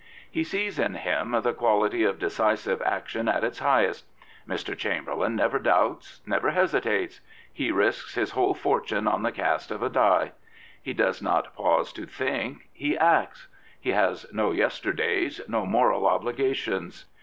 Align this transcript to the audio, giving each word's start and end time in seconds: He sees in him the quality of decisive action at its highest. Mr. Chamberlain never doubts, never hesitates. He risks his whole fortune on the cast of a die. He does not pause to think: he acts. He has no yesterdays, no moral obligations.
He 0.31 0.43
sees 0.43 0.79
in 0.79 0.95
him 0.95 1.39
the 1.43 1.53
quality 1.53 2.03
of 2.05 2.17
decisive 2.17 2.81
action 2.81 3.27
at 3.29 3.43
its 3.43 3.59
highest. 3.59 4.07
Mr. 4.49 4.75
Chamberlain 4.75 5.35
never 5.35 5.59
doubts, 5.59 6.21
never 6.25 6.49
hesitates. 6.49 7.21
He 7.53 7.71
risks 7.71 8.15
his 8.15 8.31
whole 8.31 8.55
fortune 8.55 9.07
on 9.07 9.21
the 9.21 9.31
cast 9.31 9.69
of 9.69 9.83
a 9.83 9.89
die. 9.89 10.31
He 10.81 10.93
does 10.95 11.21
not 11.21 11.55
pause 11.55 11.93
to 11.93 12.07
think: 12.07 12.67
he 12.73 12.97
acts. 12.97 13.47
He 13.79 13.91
has 13.91 14.25
no 14.33 14.49
yesterdays, 14.51 15.39
no 15.47 15.67
moral 15.67 16.07
obligations. 16.07 17.05